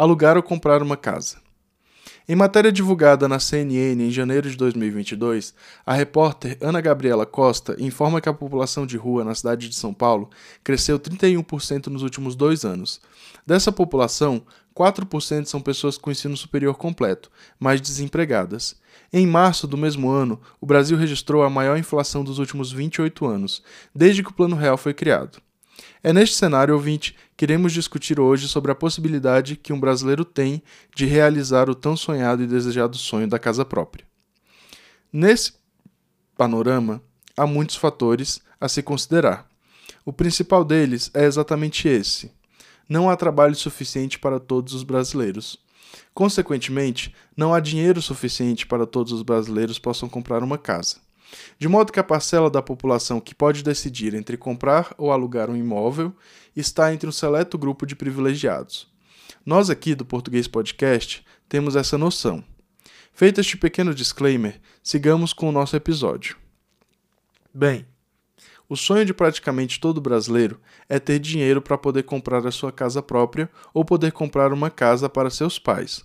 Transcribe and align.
Alugar 0.00 0.38
ou 0.38 0.42
comprar 0.42 0.82
uma 0.82 0.96
casa. 0.96 1.36
Em 2.26 2.34
matéria 2.34 2.72
divulgada 2.72 3.28
na 3.28 3.38
CNN 3.38 4.02
em 4.02 4.10
janeiro 4.10 4.48
de 4.48 4.56
2022, 4.56 5.52
a 5.84 5.92
repórter 5.92 6.56
Ana 6.58 6.80
Gabriela 6.80 7.26
Costa 7.26 7.76
informa 7.78 8.18
que 8.18 8.28
a 8.30 8.32
população 8.32 8.86
de 8.86 8.96
rua 8.96 9.24
na 9.24 9.34
cidade 9.34 9.68
de 9.68 9.74
São 9.74 9.92
Paulo 9.92 10.30
cresceu 10.64 10.98
31% 10.98 11.88
nos 11.88 12.02
últimos 12.02 12.34
dois 12.34 12.64
anos. 12.64 12.98
Dessa 13.46 13.70
população, 13.70 14.40
4% 14.74 15.44
são 15.44 15.60
pessoas 15.60 15.98
com 15.98 16.10
ensino 16.10 16.34
superior 16.34 16.78
completo, 16.78 17.30
mas 17.58 17.78
desempregadas. 17.78 18.80
Em 19.12 19.26
março 19.26 19.66
do 19.66 19.76
mesmo 19.76 20.08
ano, 20.08 20.40
o 20.58 20.64
Brasil 20.64 20.96
registrou 20.96 21.42
a 21.42 21.50
maior 21.50 21.76
inflação 21.76 22.24
dos 22.24 22.38
últimos 22.38 22.72
28 22.72 23.26
anos, 23.26 23.62
desde 23.94 24.22
que 24.22 24.30
o 24.30 24.34
Plano 24.34 24.56
Real 24.56 24.78
foi 24.78 24.94
criado. 24.94 25.42
É 26.02 26.12
neste 26.12 26.36
cenário, 26.36 26.74
ouvinte, 26.74 27.16
que 27.36 27.44
iremos 27.44 27.72
discutir 27.72 28.18
hoje 28.18 28.48
sobre 28.48 28.72
a 28.72 28.74
possibilidade 28.74 29.56
que 29.56 29.72
um 29.72 29.80
brasileiro 29.80 30.24
tem 30.24 30.62
de 30.94 31.06
realizar 31.06 31.68
o 31.68 31.74
tão 31.74 31.96
sonhado 31.96 32.42
e 32.42 32.46
desejado 32.46 32.96
sonho 32.96 33.28
da 33.28 33.38
casa 33.38 33.64
própria. 33.64 34.04
Nesse 35.12 35.54
panorama, 36.36 37.02
há 37.36 37.46
muitos 37.46 37.76
fatores 37.76 38.40
a 38.60 38.68
se 38.68 38.82
considerar. 38.82 39.48
O 40.04 40.12
principal 40.12 40.64
deles 40.64 41.10
é 41.12 41.24
exatamente 41.24 41.88
esse: 41.88 42.32
não 42.88 43.10
há 43.10 43.16
trabalho 43.16 43.54
suficiente 43.54 44.18
para 44.18 44.40
todos 44.40 44.72
os 44.72 44.82
brasileiros. 44.82 45.58
Consequentemente, 46.14 47.14
não 47.36 47.52
há 47.52 47.60
dinheiro 47.60 48.00
suficiente 48.00 48.66
para 48.66 48.86
todos 48.86 49.12
os 49.12 49.22
brasileiros 49.22 49.78
possam 49.78 50.08
comprar 50.08 50.42
uma 50.42 50.56
casa 50.56 50.96
de 51.58 51.68
modo 51.68 51.92
que 51.92 52.00
a 52.00 52.04
parcela 52.04 52.50
da 52.50 52.62
população 52.62 53.20
que 53.20 53.34
pode 53.34 53.62
decidir 53.62 54.14
entre 54.14 54.36
comprar 54.36 54.94
ou 54.96 55.12
alugar 55.12 55.50
um 55.50 55.56
imóvel 55.56 56.14
está 56.56 56.92
entre 56.92 57.08
um 57.08 57.12
seleto 57.12 57.56
grupo 57.58 57.86
de 57.86 57.94
privilegiados. 57.96 58.88
Nós 59.44 59.70
aqui 59.70 59.94
do 59.94 60.04
Português 60.04 60.46
Podcast 60.46 61.24
temos 61.48 61.76
essa 61.76 61.96
noção. 61.96 62.44
Feito 63.12 63.40
este 63.40 63.56
pequeno 63.56 63.94
disclaimer, 63.94 64.60
sigamos 64.82 65.32
com 65.32 65.48
o 65.48 65.52
nosso 65.52 65.76
episódio. 65.76 66.36
Bem, 67.52 67.86
o 68.68 68.76
sonho 68.76 69.04
de 69.04 69.12
praticamente 69.12 69.80
todo 69.80 70.00
brasileiro 70.00 70.60
é 70.88 70.98
ter 71.00 71.18
dinheiro 71.18 71.60
para 71.60 71.76
poder 71.76 72.04
comprar 72.04 72.46
a 72.46 72.52
sua 72.52 72.70
casa 72.70 73.02
própria 73.02 73.50
ou 73.74 73.84
poder 73.84 74.12
comprar 74.12 74.52
uma 74.52 74.70
casa 74.70 75.08
para 75.08 75.28
seus 75.28 75.58
pais. 75.58 76.04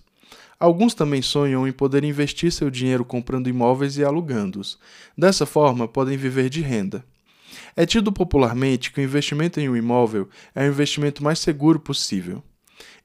Alguns 0.58 0.94
também 0.94 1.20
sonham 1.20 1.68
em 1.68 1.72
poder 1.72 2.02
investir 2.02 2.50
seu 2.50 2.70
dinheiro 2.70 3.04
comprando 3.04 3.48
imóveis 3.48 3.98
e 3.98 4.04
alugando-os. 4.04 4.78
Dessa 5.16 5.44
forma, 5.44 5.86
podem 5.86 6.16
viver 6.16 6.48
de 6.48 6.62
renda. 6.62 7.04
É 7.74 7.84
tido 7.84 8.10
popularmente 8.10 8.90
que 8.90 9.00
o 9.00 9.04
investimento 9.04 9.60
em 9.60 9.68
um 9.68 9.76
imóvel 9.76 10.28
é 10.54 10.64
o 10.64 10.68
investimento 10.68 11.22
mais 11.22 11.38
seguro 11.38 11.78
possível. 11.78 12.42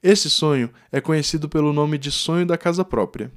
Esse 0.02 0.30
sonho 0.30 0.70
é 0.90 1.00
conhecido 1.00 1.48
pelo 1.48 1.72
nome 1.72 1.98
de 1.98 2.10
sonho 2.10 2.46
da 2.46 2.56
casa 2.56 2.84
própria. 2.84 3.30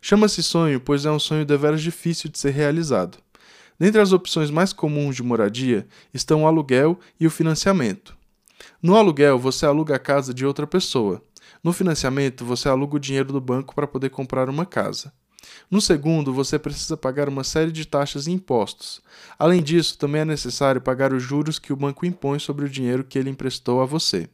Chama-se 0.00 0.42
sonho 0.42 0.80
pois 0.80 1.04
é 1.04 1.10
um 1.10 1.18
sonho 1.18 1.44
deveras 1.44 1.82
difícil 1.82 2.30
de 2.30 2.38
ser 2.38 2.50
realizado. 2.50 3.18
Dentre 3.78 4.00
as 4.00 4.12
opções 4.12 4.50
mais 4.50 4.72
comuns 4.72 5.14
de 5.14 5.22
moradia 5.22 5.86
estão 6.12 6.42
o 6.42 6.46
aluguel 6.46 6.98
e 7.20 7.26
o 7.26 7.30
financiamento. 7.30 8.16
No 8.82 8.96
aluguel, 8.96 9.38
você 9.38 9.66
aluga 9.66 9.94
a 9.94 9.98
casa 9.98 10.34
de 10.34 10.44
outra 10.44 10.66
pessoa. 10.66 11.22
No 11.62 11.72
financiamento, 11.72 12.44
você 12.44 12.68
aluga 12.68 12.96
o 12.96 13.00
dinheiro 13.00 13.32
do 13.32 13.40
banco 13.40 13.74
para 13.74 13.86
poder 13.86 14.10
comprar 14.10 14.48
uma 14.48 14.66
casa. 14.66 15.12
No 15.70 15.80
segundo, 15.80 16.32
você 16.32 16.58
precisa 16.58 16.96
pagar 16.96 17.28
uma 17.28 17.44
série 17.44 17.72
de 17.72 17.86
taxas 17.86 18.26
e 18.26 18.32
impostos. 18.32 19.00
Além 19.38 19.62
disso, 19.62 19.98
também 19.98 20.22
é 20.22 20.24
necessário 20.24 20.80
pagar 20.80 21.12
os 21.12 21.22
juros 21.22 21.58
que 21.58 21.72
o 21.72 21.76
banco 21.76 22.06
impõe 22.06 22.38
sobre 22.38 22.64
o 22.64 22.68
dinheiro 22.68 23.04
que 23.04 23.18
ele 23.18 23.30
emprestou 23.30 23.80
a 23.80 23.86
você. 23.86 24.28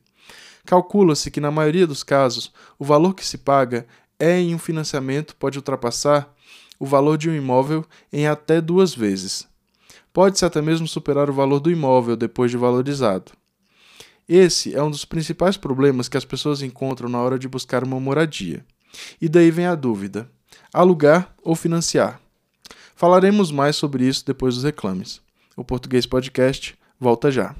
Calcula-se 0.64 1.30
que, 1.30 1.40
na 1.40 1.50
maioria 1.50 1.86
dos 1.86 2.02
casos, 2.02 2.52
o 2.78 2.84
valor 2.84 3.14
que 3.14 3.26
se 3.26 3.38
paga 3.38 3.86
é 4.18 4.38
em 4.38 4.54
um 4.54 4.58
financiamento 4.58 5.36
pode 5.36 5.58
ultrapassar 5.58 6.32
o 6.78 6.86
valor 6.86 7.18
de 7.18 7.28
um 7.28 7.34
imóvel 7.34 7.84
em 8.12 8.26
até 8.26 8.60
duas 8.60 8.94
vezes. 8.94 9.46
Pode-se 10.12 10.44
até 10.44 10.62
mesmo 10.62 10.86
superar 10.86 11.28
o 11.28 11.34
valor 11.34 11.60
do 11.60 11.70
imóvel 11.70 12.16
depois 12.16 12.50
de 12.50 12.56
valorizado. 12.56 13.32
Esse 14.28 14.74
é 14.74 14.82
um 14.82 14.90
dos 14.90 15.04
principais 15.04 15.56
problemas 15.56 16.08
que 16.08 16.16
as 16.16 16.24
pessoas 16.24 16.62
encontram 16.62 17.08
na 17.08 17.20
hora 17.20 17.38
de 17.38 17.46
buscar 17.46 17.84
uma 17.84 18.00
moradia. 18.00 18.64
E 19.20 19.28
daí 19.28 19.50
vem 19.50 19.66
a 19.66 19.74
dúvida: 19.74 20.30
alugar 20.72 21.34
ou 21.42 21.54
financiar? 21.54 22.20
Falaremos 22.94 23.50
mais 23.50 23.76
sobre 23.76 24.06
isso 24.06 24.24
depois 24.24 24.54
dos 24.54 24.64
reclames. 24.64 25.20
O 25.56 25.64
Português 25.64 26.06
Podcast 26.06 26.76
volta 26.98 27.30
já. 27.30 27.54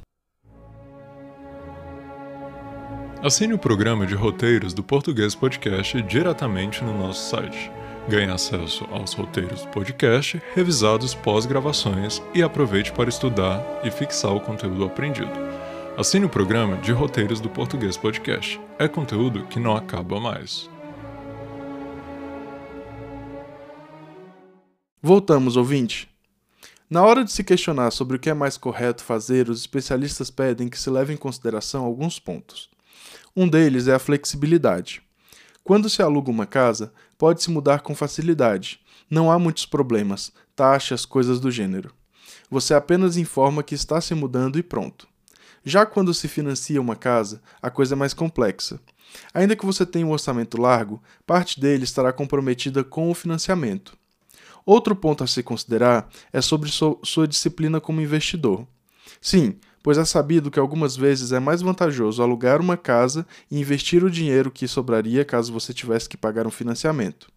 Assine 3.23 3.55
o 3.55 3.59
programa 3.59 4.07
de 4.07 4.15
roteiros 4.15 4.75
do 4.75 4.83
Português 4.83 5.35
Podcast 5.35 6.01
diretamente 6.03 6.85
no 6.85 6.97
nosso 6.97 7.31
site. 7.31 7.71
Ganhe 8.07 8.31
acesso 8.31 8.85
aos 8.91 9.15
roteiros 9.15 9.63
do 9.63 9.69
podcast, 9.69 10.41
revisados 10.55 11.15
pós-gravações 11.15 12.23
e 12.35 12.43
aproveite 12.43 12.93
para 12.93 13.09
estudar 13.09 13.65
e 13.83 13.91
fixar 13.91 14.35
o 14.35 14.41
conteúdo 14.41 14.85
aprendido. 14.85 15.53
Assine 15.97 16.27
o 16.27 16.28
programa 16.28 16.77
de 16.78 16.91
roteiros 16.91 17.41
do 17.41 17.49
Português 17.49 17.97
Podcast. 17.97 18.60
É 18.81 18.88
conteúdo 18.88 19.47
que 19.47 19.60
não 19.60 19.77
acaba 19.77 20.19
mais. 20.19 20.69
Voltamos, 25.00 25.56
ouvinte. 25.56 26.10
Na 26.91 27.04
hora 27.04 27.22
de 27.25 27.31
se 27.31 27.44
questionar 27.44 27.93
sobre 27.93 28.16
o 28.16 28.19
que 28.19 28.28
é 28.28 28.34
mais 28.34 28.56
correto 28.56 29.04
fazer, 29.04 29.49
os 29.49 29.60
especialistas 29.60 30.33
pedem 30.33 30.69
que 30.69 30.81
se 30.81 30.91
leve 30.91 31.12
em 31.12 31.16
consideração 31.16 31.84
alguns 31.84 32.19
pontos. 32.19 32.69
Um 33.37 33.47
deles 33.47 33.87
é 33.87 33.94
a 33.94 34.00
flexibilidade. 34.00 35.00
Quando 35.62 35.88
se 35.88 36.03
aluga 36.03 36.28
uma 36.28 36.44
casa, 36.44 36.93
pode-se 37.16 37.53
mudar 37.53 37.83
com 37.83 37.94
facilidade. 37.94 38.81
Não 39.09 39.31
há 39.31 39.38
muitos 39.38 39.65
problemas, 39.65 40.33
taxas, 40.56 41.06
coisas 41.06 41.38
do 41.38 41.53
gênero. 41.53 41.94
Você 42.50 42.75
apenas 42.75 43.16
informa 43.16 43.62
que 43.62 43.77
está 43.77 44.00
se 44.00 44.12
mudando 44.12 44.59
e 44.59 44.62
pronto. 44.62 45.14
Já 45.65 45.87
quando 45.87 46.13
se 46.13 46.29
financia 46.29 46.81
uma 46.81 46.95
casa, 46.95 47.41
a 47.63 47.71
coisa 47.71 47.95
é 47.95 47.97
mais 47.97 48.13
complexa. 48.13 48.79
Ainda 49.33 49.57
que 49.57 49.65
você 49.65 49.87
tenha 49.87 50.07
um 50.07 50.11
orçamento 50.11 50.61
largo, 50.61 51.03
parte 51.27 51.59
dele 51.59 51.85
estará 51.85 52.13
comprometida 52.13 52.85
com 52.85 53.11
o 53.11 53.15
financiamento. 53.15 53.97
Outro 54.66 54.95
ponto 54.95 55.25
a 55.25 55.27
se 55.27 55.43
considerar 55.43 56.09
é 56.33 56.43
sobre 56.43 56.71
sua 56.71 57.27
disciplina 57.27 57.81
como 57.81 58.03
investidor. 58.03 58.66
Sim, 59.22 59.57
pois 59.83 59.97
é 59.97 60.05
sabido 60.05 60.51
que 60.51 60.59
algumas 60.59 60.97
vezes 60.97 61.33
é 61.33 61.41
mais 61.41 61.63
vantajoso 61.63 62.22
alugar 62.22 62.60
uma 62.60 62.77
casa 62.77 63.27
e 63.51 63.59
investir 63.59 64.05
o 64.05 64.10
dinheiro 64.10 64.51
que 64.51 64.69
sobraria 64.69 65.25
caso 65.25 65.53
você 65.53 65.72
tivesse 65.72 66.09
que 66.09 66.17
pagar 66.17 66.47
um 66.47 66.51
financiamento. 66.51 67.28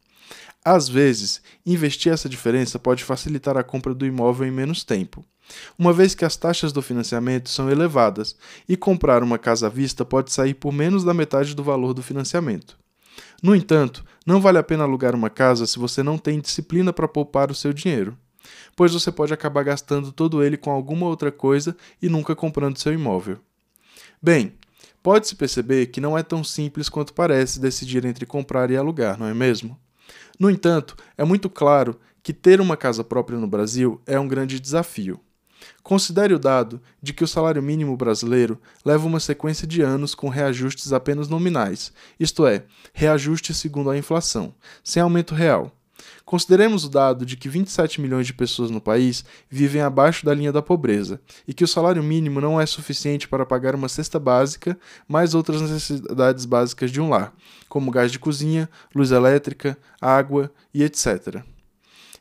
Às 0.66 0.90
vezes, 0.90 1.42
investir 1.66 2.12
essa 2.12 2.28
diferença 2.28 2.78
pode 2.78 3.06
facilitar 3.06 3.56
a 3.56 3.64
compra 3.64 3.94
do 3.94 4.06
imóvel 4.06 4.46
em 4.46 4.52
menos 4.52 4.84
tempo 4.84 5.24
uma 5.78 5.94
vez 5.94 6.14
que 6.14 6.26
as 6.26 6.36
taxas 6.36 6.72
do 6.72 6.82
financiamento 6.82 7.50
são 7.50 7.70
elevadas 7.70 8.36
e 8.68 8.76
comprar 8.76 9.24
uma 9.24 9.38
casa 9.38 9.68
à 9.68 9.70
vista 9.70 10.04
pode 10.04 10.32
sair 10.32 10.54
por 10.54 10.72
menos 10.72 11.04
da 11.04 11.14
metade 11.14 11.56
do 11.56 11.64
valor 11.64 11.94
do 11.94 12.04
financiamento. 12.04 12.78
No 13.42 13.56
entanto, 13.56 14.04
não 14.26 14.42
vale 14.42 14.58
a 14.58 14.64
pena 14.64 14.84
alugar 14.84 15.16
uma 15.16 15.30
casa 15.30 15.66
se 15.66 15.80
você 15.80 16.04
não 16.04 16.18
tem 16.18 16.40
disciplina 16.40 16.92
para 16.92 17.08
poupar 17.08 17.52
o 17.52 17.56
seu 17.56 17.72
dinheiro, 17.72 18.18
pois 18.76 18.94
você 18.94 19.12
pode 19.12 19.34
acabar 19.34 19.64
gastando 19.64 20.12
todo 20.12 20.44
ele 20.44 20.58
com 20.58 20.72
alguma 20.72 21.08
outra 21.08 21.32
coisa 21.32 21.76
e 22.02 22.10
nunca 22.10 22.36
comprando 22.36 22.78
seu 22.78 22.94
imóvel. 22.94 23.38
Bem, 24.22 24.54
pode-se 25.04 25.36
perceber 25.36 25.88
que 25.88 26.02
não 26.02 26.18
é 26.18 26.24
tão 26.24 26.44
simples 26.44 26.90
quanto 26.90 27.14
parece 27.14 27.60
decidir 27.60 28.06
entre 28.06 28.26
comprar 28.26 28.72
e 28.72 28.78
alugar, 28.78 29.18
não 29.20 29.28
é 29.28 29.34
mesmo? 29.34 29.80
No 30.40 30.50
entanto, 30.50 30.96
é 31.18 31.24
muito 31.24 31.50
claro 31.50 32.00
que 32.22 32.34
ter 32.34 32.60
uma 32.60 32.76
casa 32.76 33.04
própria 33.04 33.40
no 33.40 33.48
Brasil 33.48 34.02
é 34.06 34.20
um 34.20 34.28
grande 34.28 34.60
desafio. 34.60 35.20
Considere 35.84 36.34
o 36.34 36.40
dado 36.40 36.82
de 37.02 37.14
que 37.14 37.24
o 37.24 37.28
salário 37.28 37.62
mínimo 37.62 37.96
brasileiro 37.96 38.60
leva 38.84 39.08
uma 39.08 39.20
sequência 39.20 39.68
de 39.68 39.82
anos 39.82 40.14
com 40.14 40.30
reajustes 40.30 40.92
apenas 40.92 41.28
nominais, 41.28 41.94
isto 42.20 42.46
é, 42.46 42.64
reajustes 42.94 43.58
segundo 43.58 43.90
a 43.90 43.98
inflação, 43.98 44.54
sem 44.84 45.02
aumento 45.02 45.34
real. 45.34 45.72
Consideremos 46.26 46.84
o 46.84 46.90
dado 46.90 47.26
de 47.26 47.38
que 47.38 47.48
27 47.48 48.02
milhões 48.02 48.28
de 48.28 48.34
pessoas 48.34 48.70
no 48.70 48.82
país 48.82 49.24
vivem 49.50 49.82
abaixo 49.82 50.26
da 50.26 50.34
linha 50.34 50.52
da 50.52 50.62
pobreza 50.62 51.22
e 51.48 51.54
que 51.54 51.64
o 51.64 51.68
salário 51.68 52.04
mínimo 52.04 52.42
não 52.42 52.60
é 52.60 52.66
suficiente 52.66 53.28
para 53.28 53.46
pagar 53.46 53.74
uma 53.74 53.88
cesta 53.88 54.20
básica, 54.20 54.78
mais 55.08 55.34
outras 55.34 55.62
necessidades 55.62 56.44
básicas 56.44 56.92
de 56.92 57.00
um 57.00 57.10
lar, 57.10 57.34
como 57.70 57.92
gás 57.92 58.12
de 58.12 58.20
cozinha, 58.20 58.70
luz 58.94 59.12
elétrica, 59.12 59.78
água 60.02 60.52
e 60.74 60.84
etc. 60.84 61.42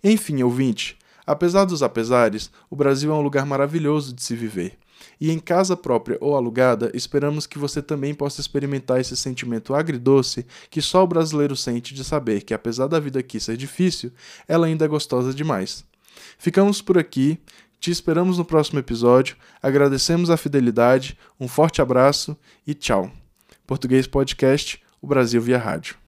Enfim, 0.05 0.43
ouvinte, 0.43 0.97
apesar 1.27 1.65
dos 1.65 1.83
apesares, 1.83 2.51
o 2.71 2.77
Brasil 2.77 3.11
é 3.11 3.15
um 3.15 3.21
lugar 3.21 3.45
maravilhoso 3.45 4.15
de 4.15 4.23
se 4.23 4.37
viver. 4.37 4.79
E 5.21 5.31
em 5.31 5.39
casa 5.39 5.77
própria 5.77 6.19
ou 6.21 6.37
alugada, 6.37 6.91
esperamos 6.95 7.47
que 7.47 7.59
você 7.59 7.83
também 7.83 8.15
possa 8.15 8.41
experimentar 8.41 9.01
esse 9.01 9.17
sentimento 9.17 9.75
agridoce 9.75 10.47
que 10.71 10.83
só 10.83 11.03
o 11.03 11.07
brasileiro 11.07 11.57
sente 11.57 11.95
de 11.95 12.05
saber 12.05 12.43
que, 12.43 12.55
apesar 12.55 12.87
da 12.87 13.01
vida 13.01 13.19
aqui 13.19 13.41
ser 13.41 13.57
difícil, 13.57 14.13
ela 14.47 14.67
ainda 14.67 14.85
é 14.85 14.89
gostosa 14.89 15.33
demais. 15.33 15.85
Ficamos 16.39 16.81
por 16.83 16.99
aqui, 16.99 17.39
te 17.81 17.91
esperamos 17.91 18.39
no 18.39 18.45
próximo 18.45 18.79
episódio, 18.79 19.37
agradecemos 19.63 20.31
a 20.31 20.37
fidelidade, 20.37 21.17
um 21.39 21.49
forte 21.49 21.81
abraço 21.81 22.37
e 22.67 22.75
tchau. 22.75 23.11
Português 23.67 24.07
Podcast, 24.07 24.81
o 25.01 25.07
Brasil 25.07 25.41
via 25.41 25.59
rádio. 25.59 26.06